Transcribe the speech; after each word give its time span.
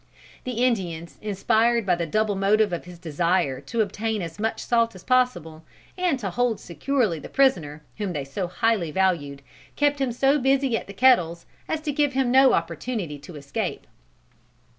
The 0.45 0.65
Indians, 0.65 1.19
inspired 1.21 1.85
by 1.85 1.93
the 1.93 2.07
double 2.07 2.33
motive 2.33 2.73
of 2.73 2.81
the 2.85 2.93
desire 2.95 3.61
to 3.61 3.81
obtain 3.81 4.23
as 4.23 4.39
much 4.39 4.59
salt 4.61 4.95
as 4.95 5.03
possible, 5.03 5.63
and 5.95 6.17
to 6.17 6.31
hold 6.31 6.59
securely 6.59 7.19
the 7.19 7.29
prisoner, 7.29 7.83
whom 7.99 8.11
they 8.13 8.23
so 8.25 8.47
highly 8.47 8.89
valued, 8.89 9.43
kept 9.75 10.01
him 10.01 10.11
so 10.11 10.39
busy 10.39 10.75
at 10.75 10.87
the 10.87 10.93
kettles 10.93 11.45
as 11.67 11.81
to 11.81 11.91
give 11.91 12.13
him 12.13 12.31
no 12.31 12.53
opportunity 12.53 13.19
to 13.19 13.35
escape. 13.35 13.85